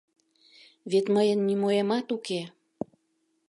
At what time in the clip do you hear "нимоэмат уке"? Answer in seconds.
1.47-2.41